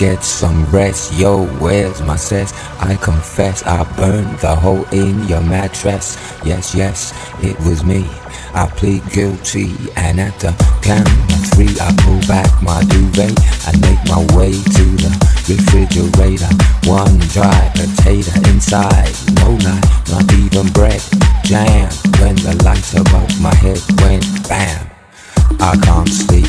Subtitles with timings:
[0.00, 1.12] Get some rest.
[1.12, 2.54] Yo, where's my cess?
[2.80, 6.16] I confess I burned the hole in your mattress.
[6.42, 7.12] Yes, yes,
[7.44, 8.08] it was me.
[8.54, 13.36] I plead guilty, and at the count of three, I pull back my duvet
[13.68, 15.12] and make my way to the
[15.52, 16.48] refrigerator.
[16.88, 21.02] One dry potato inside, no lie, not even bread.
[21.44, 21.92] Jam
[22.24, 24.90] when the light above my head went bam.
[25.60, 26.48] I can't sleep,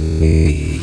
[0.00, 0.80] me.